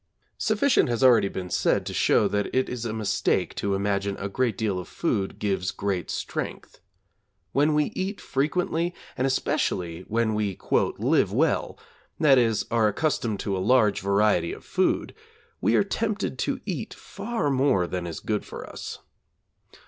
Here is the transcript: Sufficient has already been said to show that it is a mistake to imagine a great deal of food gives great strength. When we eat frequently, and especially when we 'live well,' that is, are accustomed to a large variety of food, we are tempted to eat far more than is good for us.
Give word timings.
Sufficient 0.39 0.89
has 0.89 1.03
already 1.03 1.27
been 1.27 1.51
said 1.51 1.85
to 1.85 1.93
show 1.93 2.27
that 2.27 2.47
it 2.55 2.67
is 2.67 2.85
a 2.85 2.91
mistake 2.91 3.53
to 3.53 3.75
imagine 3.75 4.17
a 4.17 4.27
great 4.27 4.57
deal 4.57 4.79
of 4.79 4.87
food 4.87 5.37
gives 5.37 5.69
great 5.69 6.09
strength. 6.09 6.79
When 7.51 7.75
we 7.75 7.91
eat 7.95 8.19
frequently, 8.19 8.95
and 9.15 9.27
especially 9.27 10.01
when 10.07 10.33
we 10.33 10.57
'live 10.71 11.31
well,' 11.31 11.77
that 12.19 12.39
is, 12.39 12.65
are 12.71 12.87
accustomed 12.87 13.39
to 13.41 13.55
a 13.55 13.59
large 13.59 14.01
variety 14.01 14.51
of 14.53 14.65
food, 14.65 15.13
we 15.61 15.75
are 15.75 15.83
tempted 15.83 16.39
to 16.39 16.61
eat 16.65 16.95
far 16.95 17.51
more 17.51 17.85
than 17.85 18.07
is 18.07 18.19
good 18.21 18.43
for 18.43 18.67
us. 18.67 18.97